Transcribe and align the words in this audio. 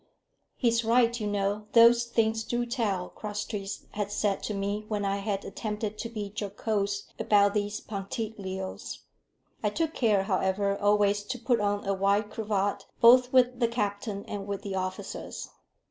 "He's 0.55 0.83
right, 0.83 1.19
you 1.19 1.27
know; 1.27 1.67
those 1.73 2.05
things 2.05 2.43
do 2.43 2.65
tell," 2.65 3.09
Crosstrees 3.09 3.85
had 3.91 4.11
said 4.11 4.41
to 4.41 4.53
me 4.55 4.83
when 4.87 5.05
I 5.05 5.17
had 5.17 5.45
attempted 5.45 5.99
to 5.99 6.09
be 6.09 6.33
jocose 6.35 7.03
about 7.19 7.53
these 7.53 7.79
punctilios. 7.81 9.01
I 9.61 9.69
took 9.69 9.93
care, 9.93 10.23
however, 10.23 10.75
always 10.75 11.21
to 11.25 11.37
put 11.37 11.59
on 11.61 11.85
a 11.85 11.93
white 11.93 12.31
cravat 12.31 12.87
both 12.99 13.31
with 13.31 13.59
the 13.59 13.67
captain 13.67 14.25
and 14.25 14.47
with 14.47 14.63
the 14.63 14.73
officers. 14.73 15.49